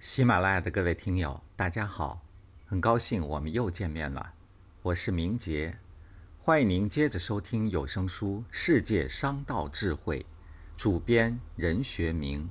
[0.00, 2.22] 喜马拉雅的各位听友，大家好，
[2.66, 4.32] 很高兴我们又见面了。
[4.80, 5.76] 我是明杰，
[6.40, 10.20] 欢迎您接着收听有声书《世界商道智慧》，
[10.80, 12.48] 主编任学明。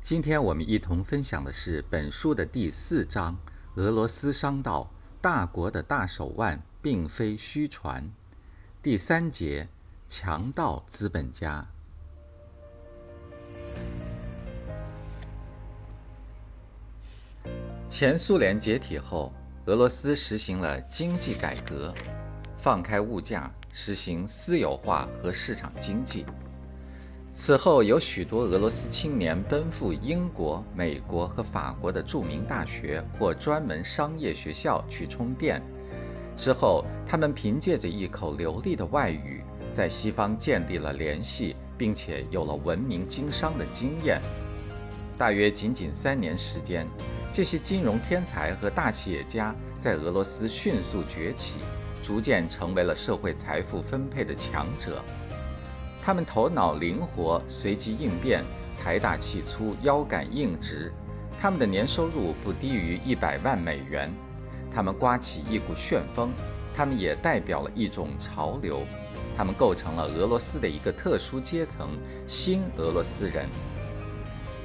[0.00, 3.36] 今天我们一同分享的是本书的第四章：
[3.74, 8.10] 俄罗斯商道，大国的大手腕并非虚传。
[8.82, 9.68] 第三节：
[10.08, 11.68] 强盗资本家。
[17.98, 19.32] 前苏联解体后，
[19.64, 21.94] 俄罗斯实行了经济改革，
[22.58, 26.26] 放开物价，实行私有化和市场经济。
[27.32, 35.62] 此后，有许多俄罗斯青年奔赴英国、美国和法国的著名大学或专门商业学校去充电。
[36.36, 44.20] 之后，他们凭借着一口流利的外语，在西方建立了联系，并且有了文明经商的经验。
[45.16, 46.86] 大约仅仅三年时间。
[47.32, 51.56] 这些金融天才和大企业家在俄罗斯迅速崛起，
[52.02, 55.02] 逐渐成为了社会财富分配的强者。
[56.02, 60.92] 他们头脑灵活，随机应变，财大气粗，腰杆硬直。
[61.38, 64.10] 他们的年收入不低于一百万美元。
[64.74, 66.32] 他们刮起一股旋风，
[66.74, 68.80] 他们也代表了一种潮流。
[69.36, 71.88] 他们构成了俄罗斯的一个特殊阶层——
[72.26, 73.48] 新俄罗斯人。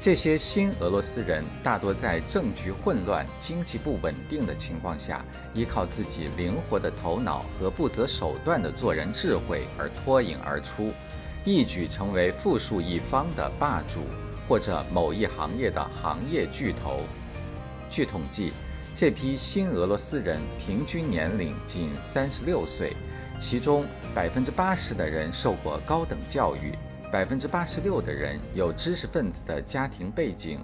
[0.00, 10.90] 这些新俄罗斯人大多在政局混乱、经济不稳定的情况下，依靠自己灵活的头脑和不择手段的做人智慧而脱颖而出，
[11.44, 14.00] 一举成为富庶一方的霸主，
[14.48, 17.00] 或者某一行业的行业巨头。
[17.90, 18.54] 据统计，
[18.94, 22.96] 这批新俄罗斯人平均年龄仅三十六岁，
[23.38, 26.72] 其中百分之八十的人受过高等教育。
[27.10, 30.60] 百分之八十六的人有知识分子的家庭背景，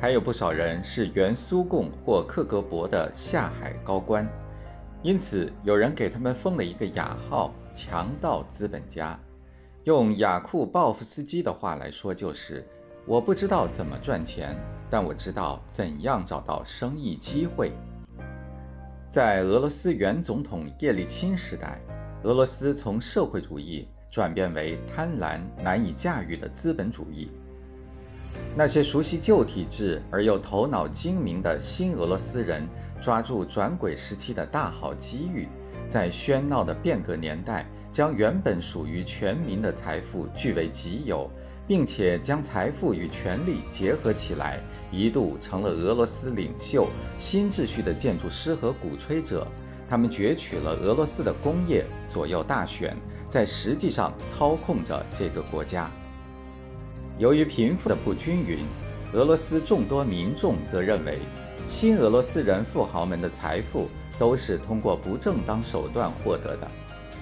[0.00, 4.24] 还有不少人是原苏共或克格勃的下海高官，
[5.02, 9.18] 因此有人给他们封了一个雅号“强盗资本家”。
[9.82, 12.64] 用雅库鲍夫斯基的话来说，就是
[13.04, 14.56] “我不知道怎么赚钱，
[14.88, 17.72] 但我知道怎样找到生意机会”。
[19.10, 21.80] 在俄罗斯原总统叶利钦时代，
[22.22, 23.88] 俄罗斯从社会主义。
[24.10, 27.30] 转变为贪婪难以驾驭的资本主义。
[28.54, 32.66] 那些熟悉旧体制而又头脑精明的新俄罗斯人，
[33.00, 35.48] 抓住转轨时期的大好机遇，
[35.88, 41.30] 在喧闹的变革年代，将原本属于全民的财富据为己有，
[41.66, 49.46] 并且将财富与权力结合起来，一度成了俄罗斯领袖新秩序的建筑师和鼓吹者。
[49.88, 52.96] 他们攫取了俄罗斯的工业，左右大选，
[53.28, 55.90] 在实际上操控着这个国家。
[57.18, 58.66] 由于贫富的不均匀，
[59.12, 61.18] 俄罗斯众多民众则认为，
[61.66, 63.88] 新俄罗斯人富豪们的财富
[64.18, 66.68] 都是通过不正当手段获得的。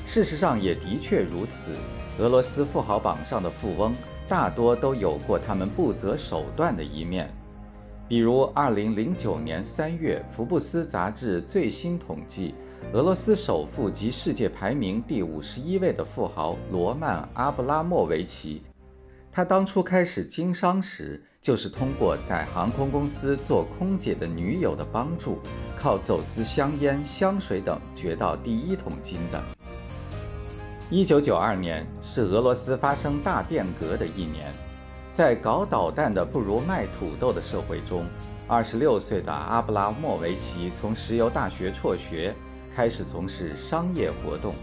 [0.05, 1.71] 事实上也的确如此，
[2.19, 3.95] 俄罗斯富豪榜上的富翁
[4.27, 7.33] 大多都有过他们不择手段的一面。
[8.07, 12.55] 比如，二零零九年三月，《福布斯》杂志最新统计，
[12.93, 18.63] 俄罗斯首富及世界排名第五十一位的富豪罗曼·阿布拉莫维奇，
[19.33, 25.39] 他当初开始经商时，就是通过在航空公司做空姐的女友的帮助，
[25.75, 29.43] 靠走私香烟、香水等掘到第一桶金的。
[30.91, 34.53] 一九九二年是俄罗斯发生大变革的一年。
[35.15, 38.05] 在搞导弹的不如卖土豆的社会中，
[38.49, 42.35] 二十六岁的阿布拉莫维奇从石油大学辍学，
[42.75, 44.57] 开始从事商业活动。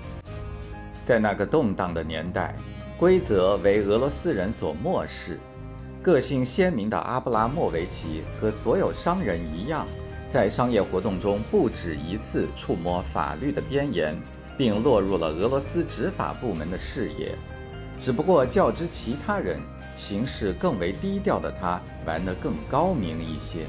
[1.06, 2.54] 在那个动荡的年代，
[3.00, 5.40] 规则为俄罗斯人所漠视。
[6.04, 9.88] 个性鲜明的阿布拉莫维奇和所有商人一样，
[10.28, 14.22] 在商业活动中不止一次触摸法律的边沿，
[14.58, 17.38] 并落入了俄罗斯执法部门的视野。
[17.98, 19.62] 只不过较之其他人，
[20.02, 23.68] 行事更为低调的他，玩得更高明一些。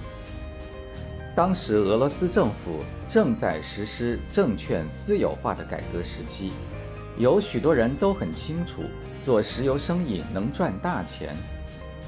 [1.37, 6.53] 当时俄罗斯政府正在实施证券私有化的改革时期，
[7.19, 8.83] 有许多人都很清楚，
[9.21, 11.37] 做石油生意能赚大钱，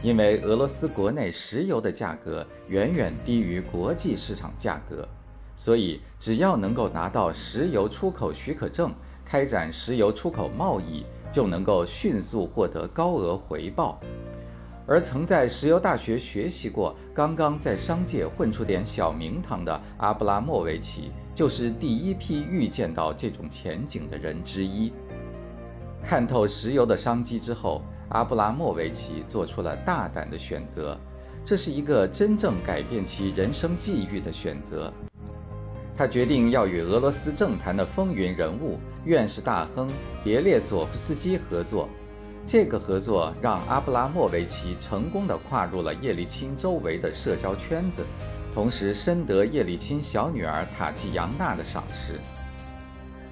[0.03, 5.07] 因为俄罗斯国内石油的价格远远低于国际市场价格，
[5.55, 8.91] 所以只要能够拿到石油出口许可证，
[9.23, 11.05] 开展石油出口贸易。
[11.35, 14.01] 就能够迅速获得高额回报，
[14.87, 24.93] 而曾在石油大学学习过、刚刚在商界混出点小名堂的阿布拉莫维奇，就是第一批预见到这种前景的人之一。
[26.03, 30.99] 看透石油的商机之后，阿布拉莫维奇做出了大胆的选择，
[31.43, 34.93] 这是一个真正改变其人生际遇的选择。
[35.97, 39.89] 他决定要与俄罗斯政坛的风云人物、院士大亨
[40.23, 41.89] 别列佐夫斯基合作。
[42.47, 48.05] 这个合作让阿布拉莫维奇成功地跨入了叶利钦周围的社交圈子，
[48.53, 52.21] 同时深得叶利钦小女儿塔季扬娜的赏识。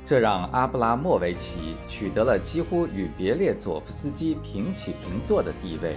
[0.05, 5.97] 这让阿布拉莫维奇取得了几乎与别列佐夫斯基平起平坐的地位。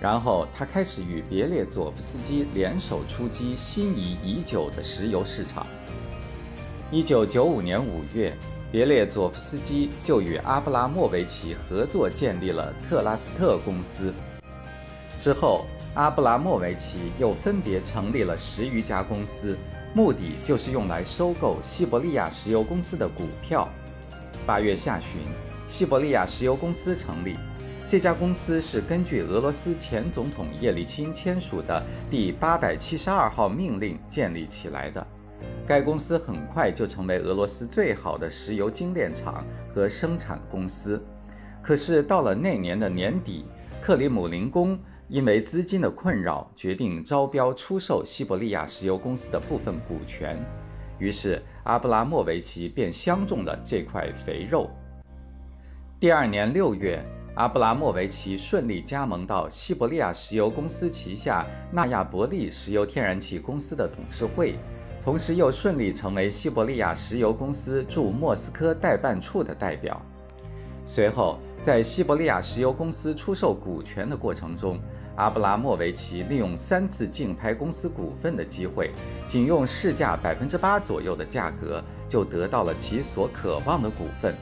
[0.00, 5.66] 然后他开始与别列佐夫斯基联手出击心仪已久的石油市场。
[6.90, 8.36] 一九九五年五月，
[8.70, 14.12] 别列佐夫斯基就与阿布拉莫维奇合作建立了特拉斯特公司。
[15.18, 19.56] 之后，阿布拉莫维奇又分别成立了十余家公司，
[19.94, 23.66] 目的就是用来收购西伯利亚石油公司的股票。
[24.46, 25.22] 八月下旬，
[25.66, 27.36] 西伯利亚石油公司成立。
[27.86, 35.06] 这家公司是根据俄罗斯前总统叶利钦签署的第八百七十二号命令建立起来的。
[35.66, 41.02] 该公司很快就成为俄罗斯最好的石油精炼厂和生产公司。
[41.62, 43.44] 可是到了那年的年底，
[43.80, 50.38] 克里姆林宫因为资金的困扰，决定招标出售西伯利亚石油公司的部分股权。
[50.98, 54.70] 于是阿布拉莫维奇便相中了这块肥肉。
[56.00, 57.04] 第二年六月。
[57.34, 64.56] 阿布拉莫维奇顺利加盟到西伯利亚石油公司旗下纳亚伯利石油天然气公司的董事会，
[65.08, 69.98] 同时又顺利成为西伯利亚石油公司驻莫斯科代办处的代表。
[70.84, 74.78] 随后，在西伯利亚石油公司出售股权的过程中，
[75.16, 78.90] 阿布拉莫维奇利用三次竞拍公司股份的机会，
[79.26, 84.34] 仅用市价百分之八左右的价格，就得到了其所渴望的股份。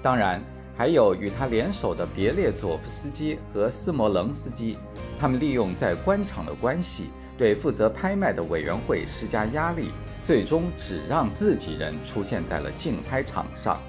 [0.00, 0.42] 当然。
[0.76, 4.78] 还有与他联手的别列佐夫斯基和斯摩棱斯基，
[5.18, 9.92] 他们利用在官场的关系，对负责拍卖的委员会施加压力，
[10.22, 13.80] 最终只让自己人出现在了竞拍场上。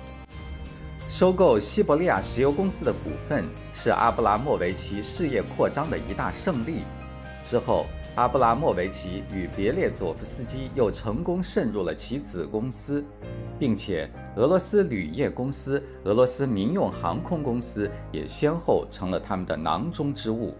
[1.09, 3.44] 收购西伯利亚石油公司的股份
[3.74, 6.83] 是阿布拉莫维奇事业扩张的一大胜利。
[7.44, 13.03] 之后，阿布拉莫维奇与别列佐夫斯基又成功渗入了其子公司。
[13.59, 20.56] 并且，俄罗斯铝业公司、俄罗斯民用航空公司也先后成了他们的囊中之物。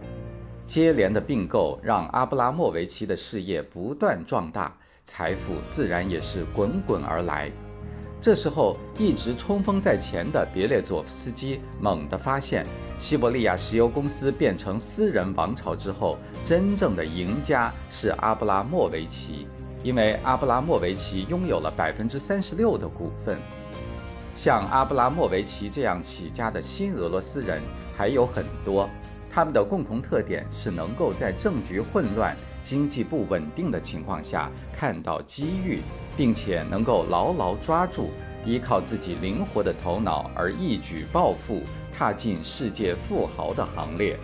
[0.64, 4.72] 接连的并购让阿布拉莫维奇的事业不断壮大，
[5.04, 7.50] 财富自然也是滚滚而来。
[8.20, 12.64] 这时候，一直冲锋在前的别列佐夫斯基猛地发现，
[12.96, 19.48] 西伯利亚石油公司变成私人王朝之后，真正的赢家是阿布拉莫维奇。
[19.82, 23.36] 因为阿布拉莫维奇拥有了百分之三十六的股份，
[24.36, 27.60] 像阿布拉莫维奇这样起家的新俄罗斯人
[27.96, 28.88] 还有很多，
[29.34, 35.80] 他们的共同特点是能够在政局混乱、经济不稳定的情况下看到机遇，
[36.14, 38.10] 并且能够牢牢抓住，
[38.44, 41.62] 依靠自己灵活的头脑而一举暴富，
[41.96, 44.20] 踏进世界富豪的行列。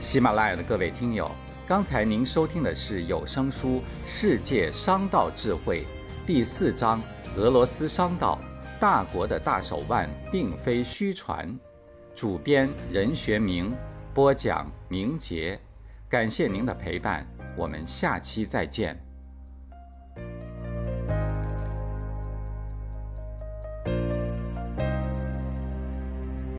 [0.00, 1.30] 喜马拉雅的各位听友，
[1.70, 5.84] 刚才您收听的是有声书《世界商道智慧》
[6.26, 7.00] 第四章
[7.36, 8.40] 《俄罗斯商道：
[8.80, 11.48] 大国的大手腕并非虚传》，
[12.12, 13.72] 主编任学明，
[14.12, 15.60] 播讲明杰。
[16.08, 17.24] 感谢您的陪伴，
[17.56, 19.00] 我们下期再见。